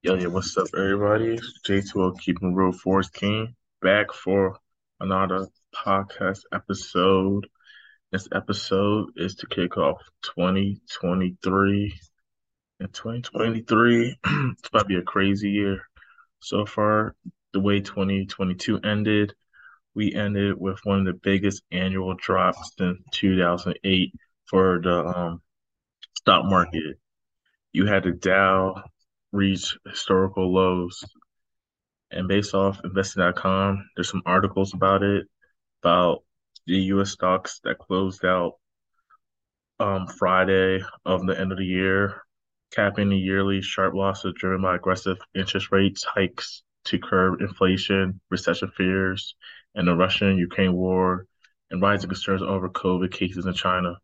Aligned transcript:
Yo, 0.00 0.14
yo, 0.14 0.30
what's 0.30 0.56
up, 0.56 0.68
everybody? 0.76 1.36
J2O 1.66 2.20
Keeping 2.20 2.54
Real 2.54 2.70
Force 2.70 3.08
King 3.08 3.56
back 3.82 4.12
for 4.12 4.56
another 5.00 5.48
podcast 5.74 6.42
episode. 6.52 7.48
This 8.12 8.28
episode 8.32 9.10
is 9.16 9.34
to 9.34 9.48
kick 9.48 9.76
off 9.76 10.00
2023. 10.22 11.98
And 12.78 12.94
2023, 12.94 14.18
it's 14.24 14.68
about 14.68 14.82
to 14.82 14.84
be 14.84 14.94
a 14.94 15.02
crazy 15.02 15.50
year. 15.50 15.82
So 16.38 16.64
far, 16.64 17.16
the 17.52 17.58
way 17.58 17.80
2022 17.80 18.78
ended, 18.84 19.34
we 19.96 20.14
ended 20.14 20.54
with 20.56 20.78
one 20.84 21.00
of 21.00 21.06
the 21.06 21.20
biggest 21.20 21.64
annual 21.72 22.14
drops 22.14 22.70
since 22.78 23.00
2008 23.14 24.14
for 24.46 24.80
the 24.80 25.04
um, 25.04 25.42
stock 26.18 26.44
market. 26.44 27.00
You 27.72 27.86
had 27.86 28.04
the 28.04 28.12
Dow 28.12 28.84
reach 29.32 29.76
historical 29.86 30.52
lows 30.52 31.04
and 32.10 32.28
based 32.28 32.54
off 32.54 32.80
investing.com, 32.84 33.90
there's 33.94 34.10
some 34.10 34.22
articles 34.24 34.72
about 34.74 35.02
it, 35.02 35.26
about 35.82 36.24
the 36.66 36.76
US 36.94 37.10
stocks 37.10 37.60
that 37.64 37.78
closed 37.78 38.24
out 38.24 38.54
um, 39.80 40.06
Friday 40.06 40.82
of 41.04 41.26
the 41.26 41.38
end 41.38 41.52
of 41.52 41.58
the 41.58 41.64
year, 41.64 42.22
capping 42.72 43.10
the 43.10 43.16
yearly 43.16 43.62
sharp 43.62 43.94
losses 43.94 44.34
driven 44.36 44.62
by 44.62 44.76
aggressive 44.76 45.18
interest 45.34 45.70
rates 45.70 46.04
hikes 46.04 46.62
to 46.84 46.98
curb 46.98 47.40
inflation, 47.40 48.20
recession 48.30 48.70
fears, 48.76 49.34
and 49.74 49.86
the 49.86 49.94
Russian 49.94 50.38
Ukraine 50.38 50.72
war, 50.72 51.26
and 51.70 51.82
rising 51.82 52.08
concerns 52.08 52.42
over 52.42 52.68
COVID 52.70 53.12
cases 53.12 53.44
in 53.44 53.52
China. 53.52 53.96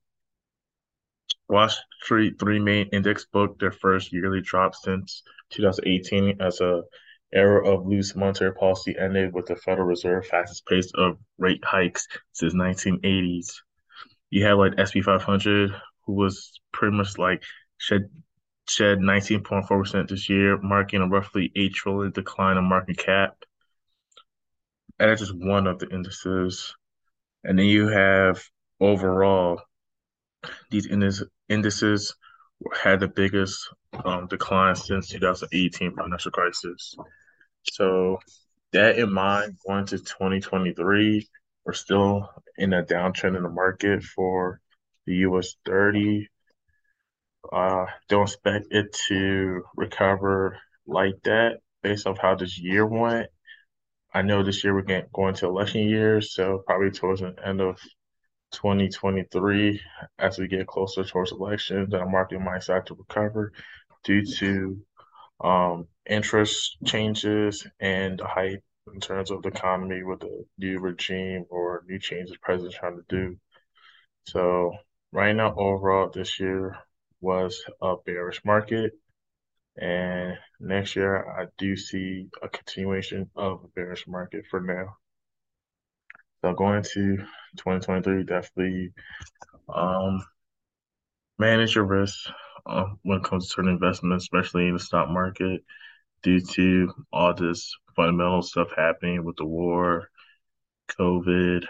Wall 1.48 1.68
Street 2.02 2.38
three 2.38 2.58
main 2.58 2.88
index 2.88 3.26
booked 3.26 3.60
their 3.60 3.72
first 3.72 4.12
yearly 4.12 4.40
drop 4.40 4.74
since 4.74 5.22
2018 5.50 6.40
as 6.40 6.60
a 6.60 6.82
era 7.32 7.66
of 7.68 7.86
loose 7.86 8.14
monetary 8.14 8.54
policy 8.54 8.96
ended 8.98 9.34
with 9.34 9.46
the 9.46 9.56
Federal 9.56 9.86
Reserve 9.86 10.26
fastest 10.26 10.66
pace 10.66 10.90
of 10.94 11.18
rate 11.38 11.64
hikes 11.64 12.06
since 12.32 12.54
1980s. 12.54 13.52
You 14.30 14.44
had 14.44 14.52
like 14.52 14.72
SP 14.78 15.02
500, 15.04 15.70
who 16.06 16.12
was 16.12 16.60
pretty 16.72 16.96
much 16.96 17.18
like 17.18 17.42
shed 17.78 18.08
shed 18.66 18.98
19.4% 18.98 20.08
this 20.08 20.28
year, 20.30 20.58
marking 20.58 21.02
a 21.02 21.08
roughly 21.08 21.52
8 21.54 21.74
trillion 21.74 22.12
decline 22.12 22.56
in 22.56 22.64
market 22.64 22.96
cap. 22.96 23.36
And 24.98 25.10
that's 25.10 25.20
just 25.20 25.36
one 25.36 25.66
of 25.66 25.78
the 25.78 25.88
indices. 25.90 26.74
And 27.42 27.58
then 27.58 27.66
you 27.66 27.88
have 27.88 28.42
overall 28.80 29.60
these 30.74 30.88
indices 31.48 32.14
had 32.82 32.98
the 32.98 33.06
biggest 33.06 33.68
um, 34.04 34.26
decline 34.26 34.74
since 34.74 35.08
2018 35.08 35.94
financial 35.94 36.32
crisis. 36.32 36.96
So 37.62 38.18
that 38.72 38.98
in 38.98 39.12
mind, 39.12 39.56
going 39.66 39.86
to 39.86 39.98
2023, 39.98 41.28
we're 41.64 41.72
still 41.72 42.28
in 42.56 42.72
a 42.72 42.82
downtrend 42.82 43.36
in 43.36 43.44
the 43.44 43.48
market 43.48 44.02
for 44.02 44.60
the 45.06 45.14
US 45.28 45.54
30. 45.64 46.28
Uh, 47.52 47.86
don't 48.08 48.22
expect 48.22 48.66
it 48.70 48.92
to 49.08 49.62
recover 49.76 50.58
like 50.86 51.14
that 51.22 51.58
based 51.82 52.06
off 52.06 52.18
how 52.18 52.34
this 52.34 52.58
year 52.58 52.84
went. 52.84 53.28
I 54.12 54.22
know 54.22 54.42
this 54.42 54.64
year 54.64 54.74
we're 54.74 55.06
going 55.12 55.34
to 55.34 55.46
election 55.46 55.88
year, 55.88 56.20
so 56.20 56.62
probably 56.66 56.90
towards 56.90 57.20
the 57.20 57.34
end 57.44 57.60
of 57.60 57.78
2023, 58.54 59.80
as 60.18 60.38
we 60.38 60.48
get 60.48 60.66
closer 60.66 61.04
towards 61.04 61.32
elections, 61.32 61.90
that 61.90 62.06
market 62.06 62.40
might 62.40 62.62
start 62.62 62.86
to 62.86 62.94
recover 62.94 63.52
due 64.04 64.24
to 64.24 64.78
um, 65.42 65.86
interest 66.08 66.76
changes 66.84 67.66
and 67.80 68.18
the 68.18 68.26
hype 68.26 68.62
in 68.92 69.00
terms 69.00 69.30
of 69.30 69.42
the 69.42 69.48
economy 69.48 70.02
with 70.02 70.20
the 70.20 70.44
new 70.58 70.78
regime 70.78 71.44
or 71.48 71.84
new 71.88 71.98
changes 71.98 72.32
the 72.32 72.38
president's 72.40 72.78
trying 72.78 72.96
to 72.96 73.04
do. 73.08 73.36
So 74.26 74.72
right 75.12 75.34
now, 75.34 75.54
overall, 75.56 76.10
this 76.10 76.38
year 76.40 76.76
was 77.20 77.62
a 77.80 77.96
bearish 78.04 78.44
market. 78.44 78.92
And 79.76 80.38
next 80.60 80.94
year, 80.94 81.28
I 81.28 81.46
do 81.58 81.76
see 81.76 82.28
a 82.42 82.48
continuation 82.48 83.30
of 83.34 83.64
a 83.64 83.68
bearish 83.68 84.06
market 84.06 84.44
for 84.50 84.60
now. 84.60 84.96
So 86.44 86.52
going 86.52 86.76
into 86.76 87.16
2023, 87.56 88.24
definitely 88.24 88.92
um, 89.74 90.22
manage 91.38 91.74
your 91.74 91.84
risk 91.84 92.28
uh, 92.66 92.84
when 93.02 93.20
it 93.20 93.24
comes 93.24 93.46
to 93.46 93.54
certain 93.54 93.70
investments, 93.70 94.24
especially 94.24 94.68
in 94.68 94.74
the 94.74 94.78
stock 94.78 95.08
market, 95.08 95.62
due 96.22 96.40
to 96.40 96.92
all 97.10 97.32
this 97.32 97.74
fundamental 97.96 98.42
stuff 98.42 98.68
happening 98.76 99.24
with 99.24 99.36
the 99.36 99.46
war, 99.46 100.10
COVID, 101.00 101.64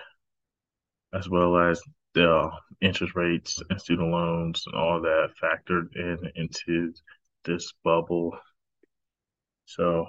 as 1.12 1.28
well 1.28 1.56
as 1.56 1.80
the 2.14 2.28
uh, 2.28 2.50
interest 2.80 3.14
rates 3.14 3.62
and 3.70 3.80
student 3.80 4.10
loans 4.10 4.64
and 4.66 4.74
all 4.74 5.00
that 5.02 5.34
factored 5.40 5.94
in 5.94 6.18
into 6.34 6.92
this 7.44 7.72
bubble. 7.84 8.36
So 9.66 10.06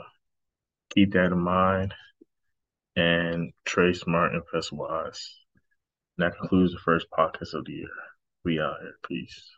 keep 0.90 1.14
that 1.14 1.32
in 1.32 1.38
mind 1.38 1.94
and 2.96 3.52
trade 3.66 3.96
smart, 3.96 4.34
invest 4.34 4.72
wise. 4.72 5.36
And 6.18 6.26
that 6.26 6.38
concludes 6.38 6.74
the 6.74 6.80
first 6.80 7.08
podcast 7.12 7.54
of 7.54 7.66
the 7.66 7.74
year. 7.74 7.90
We 8.44 8.60
out 8.60 8.78
here. 8.82 8.96
Peace. 9.08 9.50